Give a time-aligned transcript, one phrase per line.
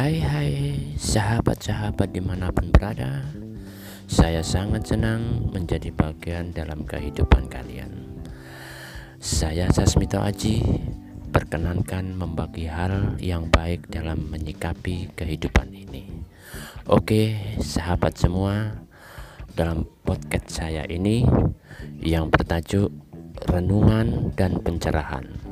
[0.00, 0.52] Hai hai
[0.96, 3.20] sahabat-sahabat di mana pun berada
[4.08, 8.08] Saya sangat senang menjadi bagian dalam kehidupan kalian.
[9.20, 10.64] Saya Sasmito Aji
[11.28, 16.08] Perkenankan membagi hal yang baik dalam menyikapi kehidupan ini.
[16.88, 18.80] Oke sahabat semua
[19.52, 21.28] Dalam podcast saya ini
[22.00, 22.88] Yang bertajuk
[23.44, 25.49] Renungan dan Pencerahan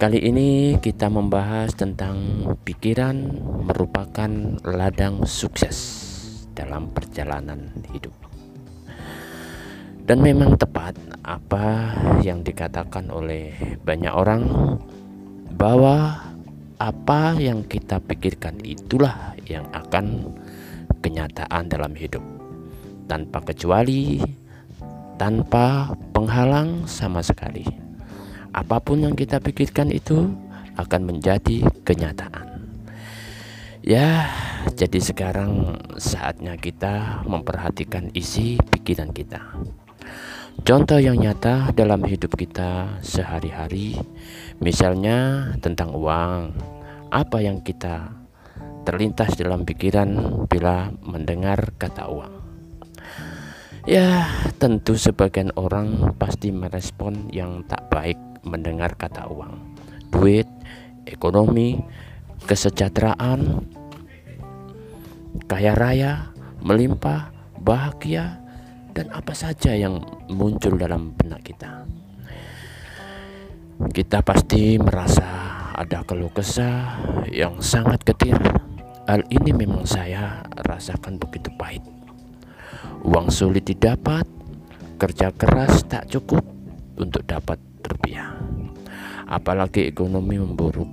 [0.00, 2.16] Kali ini kita membahas tentang
[2.64, 3.20] pikiran
[3.68, 4.32] merupakan
[4.64, 5.76] ladang sukses
[6.56, 8.16] dalam perjalanan hidup.
[10.08, 11.92] Dan memang tepat apa
[12.24, 13.52] yang dikatakan oleh
[13.84, 14.48] banyak orang
[15.60, 16.16] bahwa
[16.80, 20.32] apa yang kita pikirkan itulah yang akan
[21.04, 22.24] kenyataan dalam hidup.
[23.04, 24.16] Tanpa kecuali,
[25.20, 27.79] tanpa penghalang sama sekali
[28.50, 30.30] apa pun yang kita pikirkan itu
[30.78, 32.50] akan menjadi kenyataan.
[33.80, 34.28] Ya,
[34.76, 39.40] jadi sekarang saatnya kita memperhatikan isi pikiran kita.
[40.60, 43.96] Contoh yang nyata dalam hidup kita sehari-hari,
[44.60, 46.52] misalnya tentang uang,
[47.08, 48.12] apa yang kita
[48.84, 52.34] terlintas dalam pikiran bila mendengar kata uang.
[53.88, 54.28] Ya,
[54.60, 59.54] tentu sebagian orang pasti merespon yang tak baik mendengar kata uang,
[60.12, 60.48] duit,
[61.04, 61.80] ekonomi,
[62.44, 63.64] kesejahteraan,
[65.46, 66.12] kaya raya,
[66.62, 68.40] melimpah, bahagia,
[68.90, 71.86] dan apa saja yang muncul dalam benak kita.
[73.80, 75.24] Kita pasti merasa
[75.72, 77.00] ada keluh kesah
[77.32, 78.36] yang sangat getir.
[79.08, 81.82] Hal ini memang saya rasakan begitu pahit.
[83.00, 84.28] Uang sulit didapat,
[85.00, 86.44] kerja keras tak cukup
[87.00, 88.36] untuk dapat rupiah.
[89.30, 90.88] Apalagi ekonomi memburuk,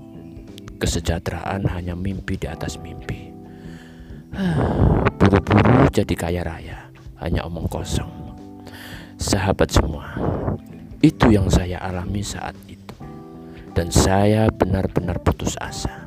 [0.77, 3.33] kesejahteraan hanya mimpi di atas mimpi.
[5.17, 6.79] Buru-buru jadi kaya raya,
[7.17, 8.09] hanya omong kosong.
[9.17, 10.13] Sahabat semua,
[11.01, 12.93] itu yang saya alami saat itu.
[13.73, 16.05] Dan saya benar-benar putus asa.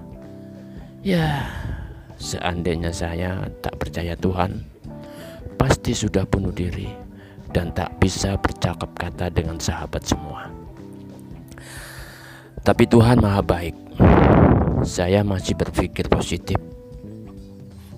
[1.02, 1.48] Ya,
[2.20, 4.62] seandainya saya tak percaya Tuhan,
[5.58, 6.86] pasti sudah bunuh diri
[7.50, 10.59] dan tak bisa bercakap kata dengan sahabat semua.
[12.60, 13.72] Tapi Tuhan Maha Baik.
[14.84, 16.60] Saya masih berpikir positif.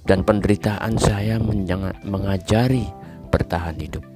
[0.07, 1.39] Dan penderitaan saya
[2.07, 2.87] mengajari
[3.31, 4.07] bertahan hidup.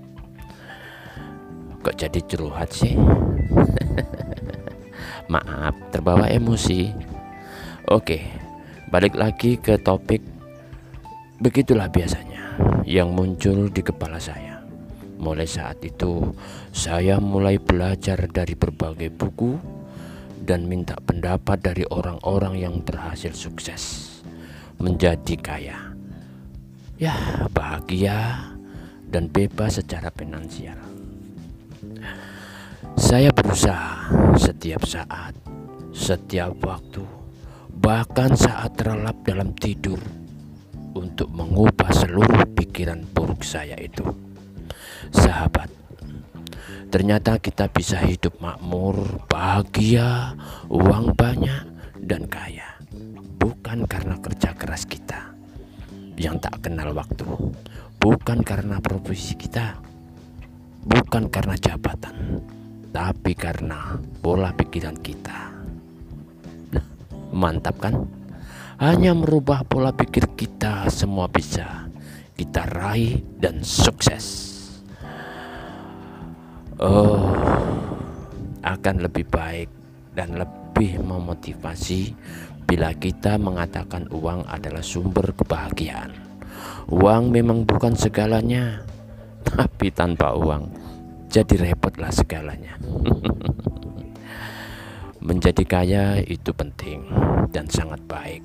[1.83, 2.95] Kok jadi curhat sih?
[5.33, 6.95] Maaf, terbawa emosi.
[7.91, 8.23] Oke,
[8.91, 10.23] balik lagi ke topik.
[11.43, 12.55] Begitulah biasanya
[12.87, 14.62] yang muncul di kepala saya.
[15.19, 16.35] Mulai saat itu,
[16.71, 19.75] saya mulai belajar dari berbagai buku
[20.47, 24.23] dan minta pendapat dari orang-orang yang berhasil sukses
[24.79, 25.79] menjadi kaya.
[26.97, 28.47] Ya, bahagia
[29.11, 30.79] dan bebas secara finansial.
[32.97, 34.09] Saya berusaha
[34.39, 35.35] setiap saat,
[35.93, 37.05] setiap waktu,
[37.77, 40.01] bahkan saat terlelap dalam tidur
[40.97, 44.06] untuk mengubah seluruh pikiran buruk saya itu.
[45.12, 45.69] Sahabat,
[46.87, 50.39] Ternyata kita bisa hidup makmur, bahagia,
[50.71, 51.67] uang banyak,
[51.99, 52.79] dan kaya.
[53.37, 55.35] Bukan karena kerja keras kita
[56.15, 57.27] yang tak kenal waktu.
[57.99, 59.83] Bukan karena profesi kita.
[60.87, 62.41] Bukan karena jabatan.
[62.95, 65.53] Tapi karena pola pikiran kita.
[66.71, 66.87] Nah,
[67.35, 68.07] mantap kan?
[68.79, 71.89] Hanya merubah pola pikir kita semua bisa
[72.37, 74.56] kita raih dan sukses
[76.81, 77.32] oh
[78.60, 79.70] akan lebih baik
[80.12, 82.12] dan lebih memotivasi
[82.66, 86.10] bila kita mengatakan uang adalah sumber kebahagiaan.
[86.91, 88.82] Uang memang bukan segalanya,
[89.47, 90.66] tapi tanpa uang
[91.31, 92.75] jadi repotlah segalanya.
[95.26, 97.06] Menjadi kaya itu penting
[97.55, 98.43] dan sangat baik.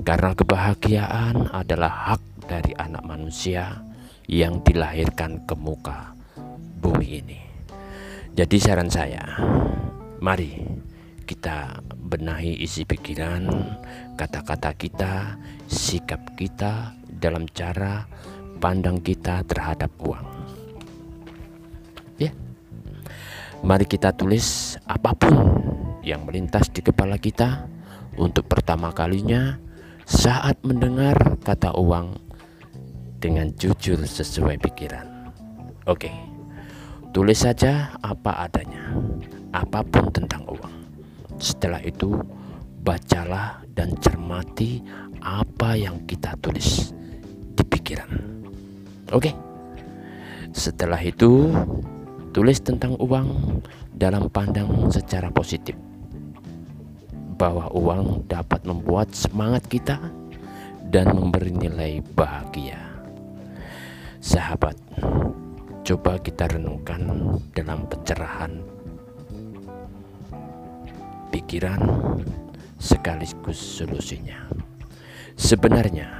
[0.00, 3.84] Karena kebahagiaan adalah hak dari anak manusia
[4.28, 6.19] yang dilahirkan ke muka
[6.80, 7.40] bumi ini.
[8.32, 9.20] Jadi saran saya,
[10.24, 10.56] mari
[11.28, 13.46] kita benahi isi pikiran,
[14.16, 15.38] kata-kata kita,
[15.68, 18.08] sikap kita dalam cara
[18.58, 20.26] pandang kita terhadap uang.
[22.18, 22.32] Ya.
[23.60, 25.36] Mari kita tulis apa pun
[26.00, 27.68] yang melintas di kepala kita
[28.16, 29.60] untuk pertama kalinya
[30.08, 32.16] saat mendengar kata uang
[33.20, 35.06] dengan jujur sesuai pikiran.
[35.86, 36.08] Oke.
[36.08, 36.29] Okay.
[37.10, 38.86] Tulis saja apa adanya,
[39.50, 40.74] apa pun tentang uang.
[41.42, 42.14] Setelah itu,
[42.86, 44.78] bacalah dan cermati
[45.18, 46.94] apa yang kita tulis
[47.58, 48.14] di pikiran.
[49.10, 49.34] Oke.
[50.54, 51.50] Setelah itu,
[52.30, 53.58] tulis tentang uang
[53.90, 55.74] dalam pandang secara positif.
[57.34, 59.98] Bahwa uang dapat membuat semangat kita
[60.94, 62.78] dan memberi nilai bahagia.
[64.22, 64.78] Sahabat,
[65.90, 67.02] coba kita renungkan
[67.50, 68.62] dalam pencerahan
[71.34, 71.82] pikiran
[72.78, 74.38] sekaligus solusinya.
[75.34, 76.14] Sebenarnya,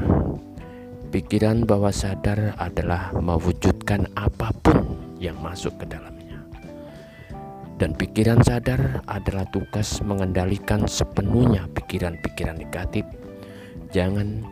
[1.14, 6.42] pikiran bawah sadar adalah mewujudkan apa pun yang masuk ke dalamnya.
[7.78, 13.06] Dan pikiran sadar adalah tugas mengendalikan sepenuhnya pikiran-pikiran negatif.
[13.94, 14.42] Jangan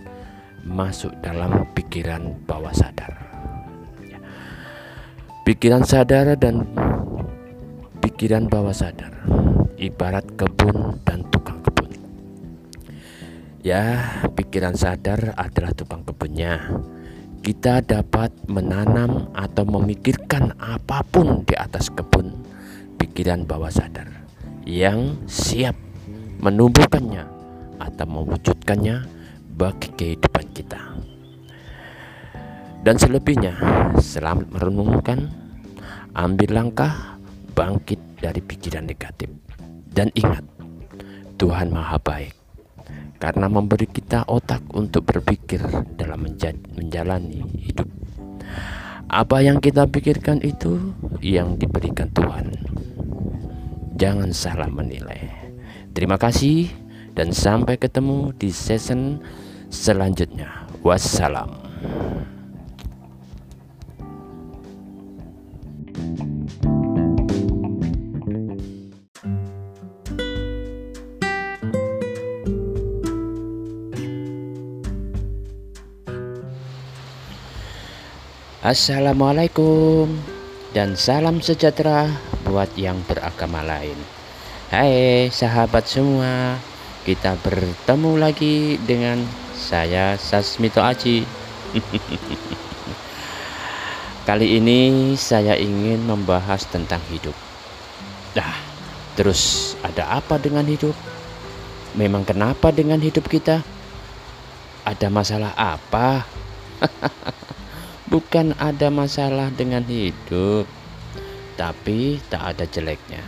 [0.63, 3.28] masuk dalam pikiran bawah sadar.
[5.49, 6.69] Pikiran sadar dan
[8.05, 9.17] pikiran bawah sadar
[9.81, 11.89] ibarat kebun dan tukang kebun.
[13.65, 16.69] Ya, pikiran sadar adalah tukang kebunnya.
[17.41, 22.29] Kita dapat menanam atau memikirkan apa pun di atas kebun
[23.01, 24.29] pikiran bawah sadar
[24.69, 25.81] yang siap
[26.45, 27.25] menumbuhkannya
[27.81, 29.01] atau mewujudkannya
[29.57, 31.08] bagi kehidupan kita.
[32.83, 33.55] Dan selebihnya,
[33.99, 35.29] selamat merenungkan,
[36.15, 37.19] ambil langkah,
[37.53, 39.29] bangkit dari pikiran negatif.
[39.91, 40.47] Dan ingat,
[41.39, 42.39] Tuhan Maha Baik
[43.19, 45.59] karena memberi kita otak untuk berpikir
[45.99, 46.23] dalam
[46.79, 47.91] menjalani hidup.
[49.11, 52.55] Apa yang kita pikirkan itu yang diberikan Tuhan.
[53.99, 55.27] Jangan salah menilai.
[55.91, 56.71] Terima kasih
[57.19, 59.19] dan sampai ketemu di season
[59.75, 60.71] selanjutnya.
[60.87, 61.51] Wassalam.
[78.59, 80.19] Assalamualaikum
[80.75, 82.11] dan salam sejahtera
[82.43, 83.95] buat yang beragama lain.
[84.67, 86.59] Hai sahabat semua,
[87.07, 89.23] kita bertemu lagi dengan
[89.55, 91.23] saya Sasmito Aji.
[94.27, 97.39] Kali ini saya ingin membahas tentang hidup.
[98.35, 98.59] Nah,
[99.15, 100.99] terus ada apa dengan hidup?
[101.95, 103.63] Memang kenapa dengan hidup kita?
[104.83, 106.27] Ada masalah apa?
[108.09, 110.65] Bukan ada masalah dengan hidup,
[111.61, 113.21] tapi tak ada jeleknya.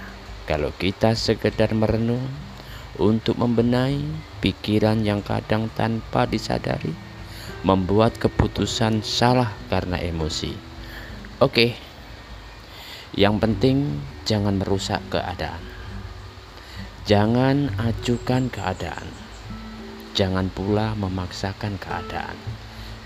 [0.49, 2.25] Kalau kita sekedar merenung
[2.97, 4.01] untuk membenahi
[4.41, 6.97] pikiran yang kadang tanpa disadari,
[7.61, 10.57] membuat keputusan salah karena emosi.
[11.45, 11.77] Oke,
[13.13, 15.61] yang penting jangan merusak keadaan.
[17.05, 19.13] Jangan acukan keadaan.
[20.17, 22.39] Jangan pula memaksakan keadaan.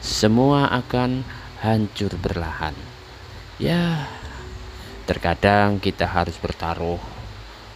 [0.04, 1.24] Semua akan
[1.64, 2.76] hancur berlahan.
[3.56, 4.04] Ya,
[5.08, 7.00] terkadang kita harus bertaruh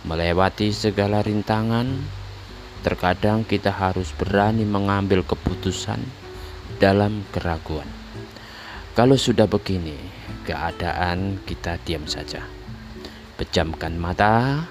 [0.05, 1.97] melewati segala rintangan.
[2.85, 6.05] Terkadang kita harus berani mengambil keputusan
[6.77, 7.89] dalam keraguan.
[8.93, 9.97] Kalau sudah begini,
[10.45, 12.45] keadaan kita diam saja.
[13.41, 14.69] Pejamkan mata,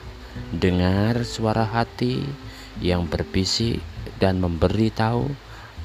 [0.53, 2.21] dengar suara hati
[2.79, 3.81] yang berbisik
[4.21, 5.25] dan memberitahu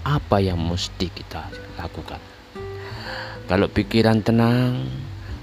[0.05, 1.49] apa yang mesti kita
[1.81, 2.42] lakukan.
[3.53, 4.89] Kalau pikiran tenang,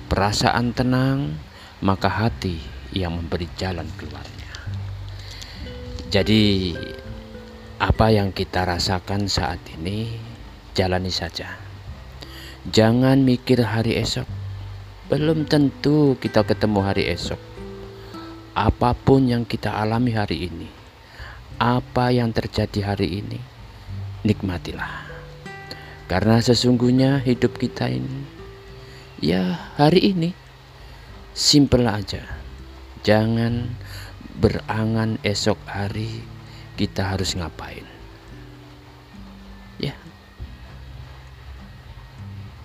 [0.09, 1.37] perasaan tenang,
[1.85, 2.57] maka hati
[2.89, 4.49] yang memberi jalan keluarnya.
[6.09, 6.73] Jadi,
[7.77, 10.09] apa yang kita rasakan saat ini,
[10.73, 11.53] jalani saja.
[12.65, 14.25] Jangan mikir hari esok.
[15.13, 17.37] Belum tentu kita ketemu hari esok.
[18.57, 20.65] Apa pun yang kita alami hari ini,
[21.61, 23.37] apa yang terjadi hari ini,
[24.25, 25.08] nikmatilah.
[26.09, 28.39] Karena sesungguhnya hidup kita ini
[29.21, 30.31] ya hari ini
[31.37, 32.23] simple aja.
[33.05, 33.69] Jangan
[34.39, 36.23] berangan esok hari
[36.75, 37.85] kita harus ngapain.
[39.79, 39.95] Ya.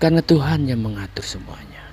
[0.01, 1.85] Karena Tuhan yang mengatur semuanya.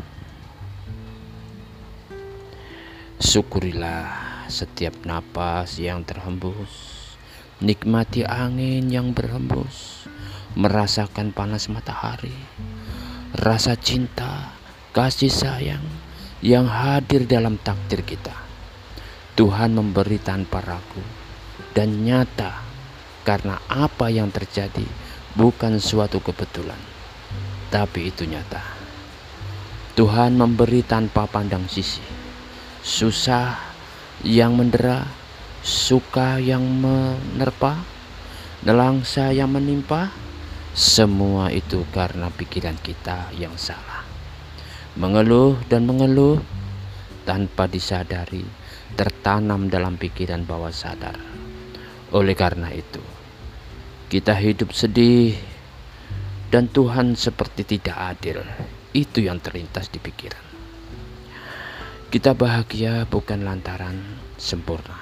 [3.21, 4.09] Syukurilah
[4.49, 7.03] setiap napas yang terhembus.
[7.61, 10.00] Nikmati angin yang berhembus
[10.55, 12.35] merasakan panas matahari,
[13.35, 14.51] rasa cinta,
[14.91, 15.83] kasih sayang
[16.43, 18.35] yang hadir dalam takdir kita.
[19.39, 21.03] Tuhan memberi tanpa ragu
[21.71, 22.59] dan nyata
[23.23, 24.83] karena apa yang terjadi
[25.39, 26.79] bukan suatu kebetulan,
[27.71, 28.59] tapi itu nyata.
[29.95, 32.03] Tuhan memberi tanpa pandang sisi,
[32.83, 33.55] susah
[34.27, 35.07] yang mendera,
[35.63, 37.79] suka yang menerpa,
[38.67, 40.11] nelangsa yang menimpa,
[40.71, 44.07] semua itu karena pikiran kita yang salah.
[44.95, 46.39] Mengeluh dan mengeluh
[47.27, 48.43] tanpa disadari
[48.95, 51.15] tertanam dalam pikiran bawah sadar.
[52.11, 53.03] Oleh karena itu,
[54.11, 55.35] kita hidup sedih
[56.51, 58.43] dan Tuhan seperti tidak adil.
[58.91, 60.43] Itu yang terlintas di pikiran.
[62.11, 63.95] Kita bahagia bukan lantaran
[64.35, 64.99] sempurna.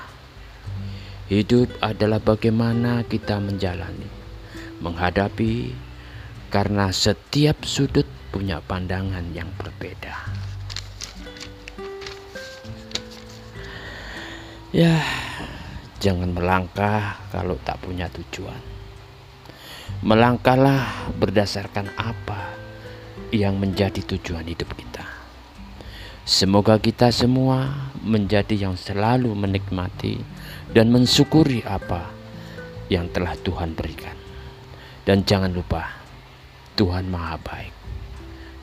[1.26, 4.19] Hidup adalah bagaimana kita menjalani,
[4.79, 5.75] menghadapi,
[6.50, 10.15] karena setiap sudut punya pandangan yang berbeda.
[14.69, 15.01] Ya,
[15.98, 18.62] jangan melangkah kalau tak punya tujuan.
[20.05, 22.53] Melangkahlah berdasarkan apa
[23.33, 25.05] yang menjadi tujuan hidup kita.
[26.29, 30.21] Semoga kita semua menjadi yang selalu menikmati
[30.69, 32.05] dan mensyukuri apa
[32.93, 34.28] yang telah Tuhan berikan.
[35.10, 35.89] Dan jangan lupa,
[36.78, 37.74] Tuhan Maha Baik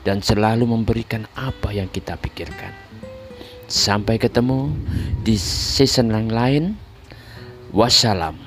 [0.07, 2.71] dan selalu memberikan apa yang kita pikirkan.
[3.67, 4.71] Sampai ketemu
[5.27, 6.79] di season yang lain.
[7.75, 8.46] Wassalam.